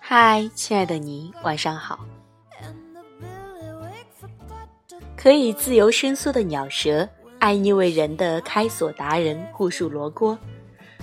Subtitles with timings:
[0.00, 1.98] 嗨，亲爱的你，晚上好。
[5.16, 7.08] 可以自由伸缩的鸟舌，
[7.40, 10.38] 爱腻味人的开锁达人护树罗锅，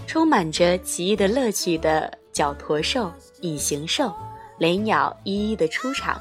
[0.07, 3.11] 充满着奇异的乐趣的角驼兽、
[3.41, 4.13] 隐形兽、
[4.59, 6.17] 雷鸟一一的出场，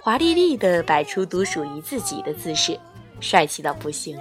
[0.00, 2.76] 华丽丽的摆出独属于自己的姿势，
[3.20, 4.18] 帅气到不行。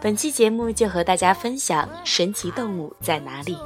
[0.00, 3.58] 本期节目就和大家分享神奇动物在哪里。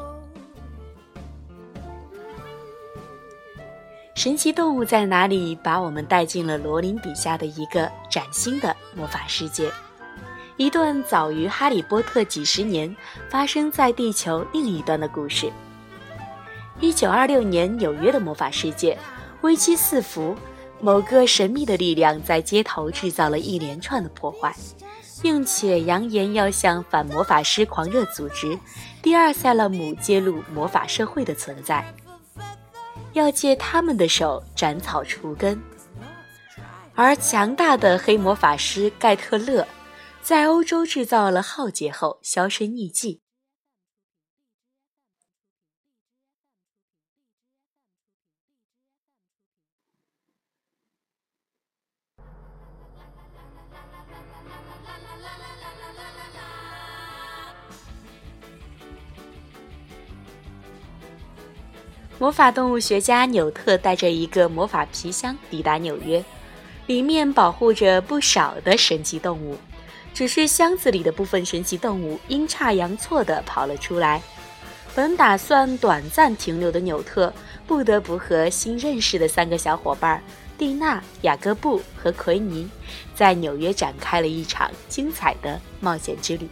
[4.15, 5.55] 神奇动物在哪里？
[5.57, 9.71] 把我们带进了罗琳笔下的一个崭新的魔法世界，
[10.57, 12.95] 一段早于《哈利波特》几十年、
[13.29, 15.53] 发生在地球另一端的故事。
[16.81, 18.97] 一九二六年纽约的魔法世界，
[19.43, 20.35] 危机四伏，
[20.81, 24.55] 某个神秘的力量在街头制造了一连串的破坏，
[25.23, 28.59] 并且扬言要向反魔法师狂热组织
[29.01, 31.95] 第二塞勒姆揭露魔法社会的存在。
[33.13, 35.63] 要借他们的手斩草除根，
[36.95, 39.67] 而强大的黑魔法师盖特勒
[40.23, 43.21] 在欧洲制造了浩劫后销声匿迹。
[62.23, 66.25] 魔法动物学家纽特带着一个魔法皮箱抵达纽约，
[66.87, 69.59] 里面保护着不少的神奇动物，
[70.15, 74.23] 只是箱子里的部分神奇动物阴差阳错地跑了出来。
[74.95, 77.35] 本打算短暂停留的纽特，
[77.67, 80.23] 不得不和新认识的三个小伙伴
[80.57, 82.69] 蒂娜、雅各布和奎尼，
[83.17, 86.49] 在纽约展开了一场精彩的冒险之旅。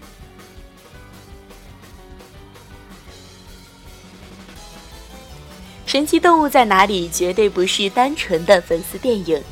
[5.90, 7.08] 神奇动物在哪里？
[7.08, 9.42] 绝对不是单纯的粉丝电影，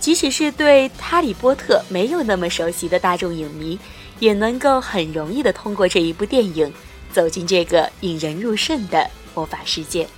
[0.00, 3.78] 即使是对《哈利波特》没有那么熟悉的大众影迷，
[4.18, 6.72] 也能够很容易的通过这一部电影，
[7.12, 10.08] 走进这个引人入胜的魔法世界。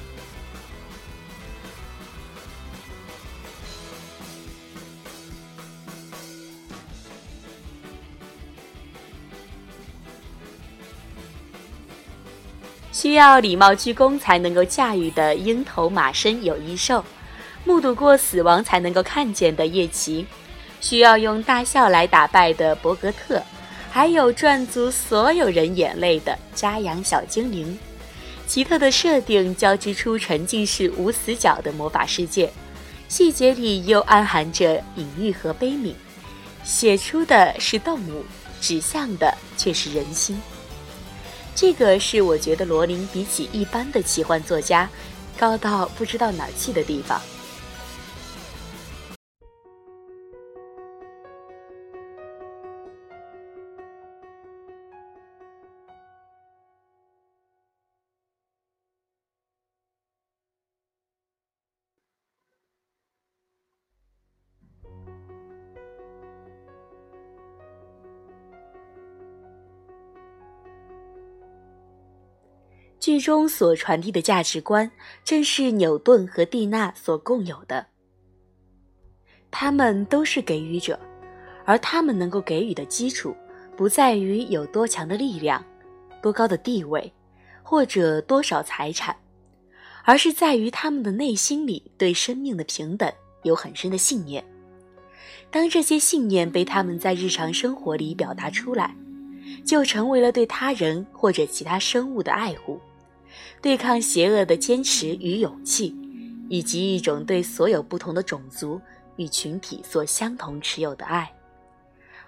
[12.94, 17.04] 需要礼貌鞠躬才能够驾驭的鹰头马身有翼兽，
[17.64, 20.24] 目睹过死亡才能够看见的夜骑，
[20.80, 23.42] 需要用大笑来打败的伯格特，
[23.90, 27.76] 还有赚足所有人眼泪的家养小精灵。
[28.46, 32.48] 奇特的设定交织出沉浸式无死角的魔法世界，
[33.08, 35.94] 细节里又暗含着隐喻和悲悯，
[36.62, 38.24] 写出的是动物，
[38.60, 40.40] 指向的却是人心。
[41.54, 44.88] 这个是我觉得罗琳比起一般的奇幻作家，
[45.38, 47.20] 高到不知道哪儿去的地方。
[73.04, 74.90] 剧中所传递的价值观，
[75.26, 77.84] 正是牛顿和蒂娜所共有的。
[79.50, 80.98] 他们都是给予者，
[81.66, 83.36] 而他们能够给予的基础，
[83.76, 85.62] 不在于有多强的力量、
[86.22, 87.12] 多高的地位，
[87.62, 89.14] 或者多少财产，
[90.04, 93.12] 而是在于他们的内心里对生命的平等
[93.42, 94.42] 有很深的信念。
[95.50, 98.96] 当这些信念被他们在日常生活里表达出来，
[99.62, 102.80] 就成为了对他人或者其他生物的爱护。
[103.60, 105.94] 对抗邪恶的坚持与勇气，
[106.48, 108.80] 以及一种对所有不同的种族
[109.16, 111.34] 与群体所相同持有的爱，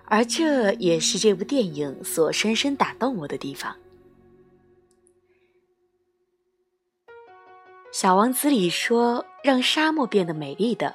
[0.04, 3.76] 而这也是这部电影所深深打动我的地方。
[7.92, 10.94] 小王子里说：“让沙漠变得美丽的，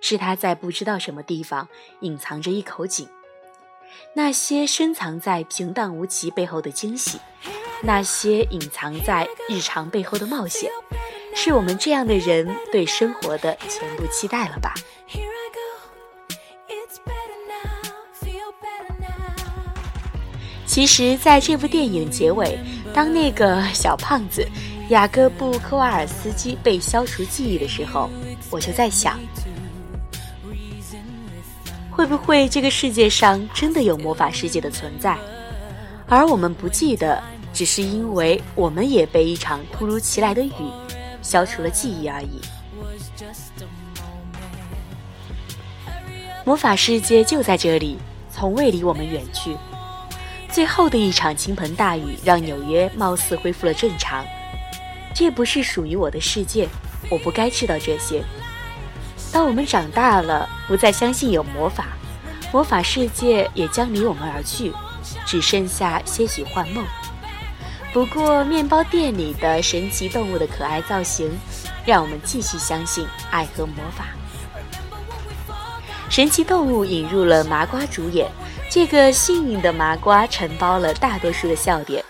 [0.00, 1.68] 是他在不知道什么地方
[2.00, 3.08] 隐藏着一口井，
[4.14, 7.20] 那些深藏在平淡无奇背后的惊喜。”
[7.82, 10.70] 那些隐藏在日常背后的冒险，
[11.34, 14.72] 是我们这样的人对生活的全部期待了吧？
[20.64, 22.58] 其实，在这部电影结尾，
[22.94, 24.46] 当那个小胖子
[24.88, 28.08] 雅各布·科瓦尔斯基被消除记忆的时候，
[28.48, 29.20] 我就在想，
[31.90, 35.18] 会不会这个世界上真的有魔法世界的存在？
[36.08, 40.52] 而我们不记得，只是因为我们也被一场突如其来的雨
[41.20, 42.40] 消除了记忆而已。
[46.44, 47.98] 魔法世界就在这里，
[48.30, 49.56] 从未离我们远去。
[50.50, 54.24] 最后的一场倾盆大雨让纽约貌似恢复了正常。
[55.14, 56.68] 这不是属于我的世界，
[57.10, 58.24] 我不该知道这些。
[59.30, 61.88] 当我们长大了，不再相信有魔法，
[62.52, 64.72] 魔法世界也将离我们而去，
[65.24, 66.84] 只剩下些许幻梦。
[67.92, 71.30] 不过，面包店里的神奇动物的可爱造型，
[71.84, 74.06] 让我们继续相信爱和魔法。
[76.08, 78.30] 神奇动物引入了麻瓜主演，
[78.70, 82.02] 这个幸运的麻瓜承包了大多数的笑点，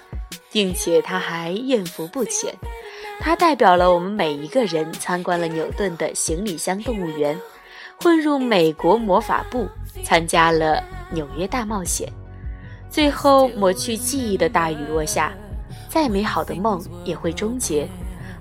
[0.53, 2.55] 并且他还艳福不浅。
[3.19, 7.37] 他代表了我们每一个人参观了牛顿的行李箱动物园，
[8.01, 9.69] 混入美国魔法部，
[10.05, 12.09] 参加了纽约大冒险，
[12.89, 15.33] 最后抹去记忆的大雨落下，
[15.93, 17.87] 再美好的梦也会终结，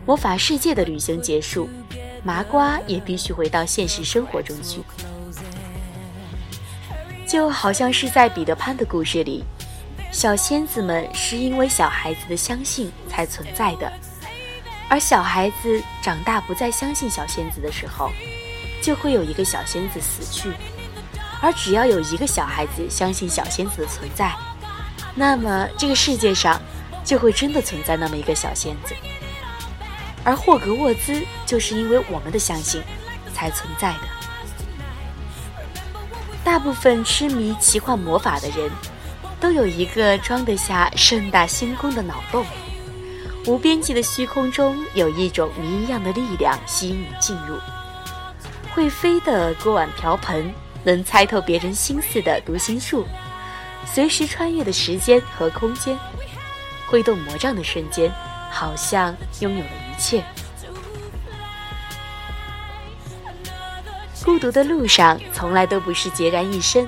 [0.06, 1.68] 魔法世界的旅行结束，
[2.24, 4.81] 麻瓜也必须回到现实生活中去。
[7.27, 9.44] 就好像是在彼得潘的故事里，
[10.13, 13.92] 小仙子们是因为小孩子的相信才存在的，
[14.88, 18.09] 而小孩子长大不再相信小仙子的时候，
[18.81, 20.53] 就会有一个小仙子死去。
[21.42, 24.33] 而只要有一个小孩子相信小仙子的存在，
[25.13, 26.62] 那么这个世界上
[27.12, 28.96] 就会真的存在那么一个小仙子。
[30.24, 32.81] 而霍格沃兹就是因为我们的相信
[33.34, 34.00] 才存在的。
[36.42, 38.72] 大部分痴迷奇幻魔法的人，
[39.42, 42.46] 都有一个装得下盛大星空的脑洞。
[43.46, 47.58] 无边际的虚空中有一种谜一样的力量吸引你进入。
[48.74, 50.50] 会飞的锅碗瓢盆，
[50.86, 53.06] 能猜透别人心思的读心术，
[53.86, 56.00] 随时穿越的时间和空间，
[56.92, 58.12] 挥动魔杖的瞬间，
[58.52, 60.22] 好像拥有了一切。
[64.26, 66.86] 孤独的路上从来都不是孑然一身。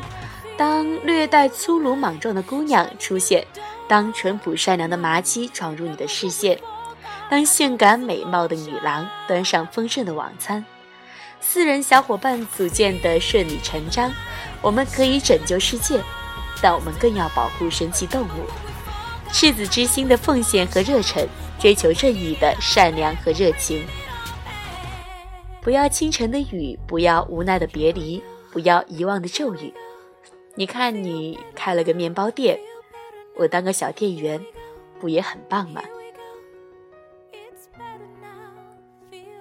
[0.57, 3.47] 当略带粗鲁莽撞的姑娘出现，
[3.87, 6.59] 当淳朴善良的麻鸡闯入你的视线，
[7.29, 10.63] 当性感美貌的女郎端上丰盛的晚餐，
[11.39, 14.11] 四人小伙伴组建的顺理成章，
[14.61, 15.99] 我们可以拯救世界，
[16.61, 18.72] 但我们更要保护神奇动物。
[19.33, 21.27] 赤子之心的奉献和热忱，
[21.59, 23.83] 追求正义的善良和热情。
[25.59, 29.73] 不要清晨的雨，不要无奈的别离，不要遗忘的咒语。
[30.53, 32.59] 你看，你开了个面包店，
[33.35, 34.39] 我当个小店员，
[34.99, 35.81] 不也很棒吗？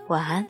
[0.09, 0.49] 晚安。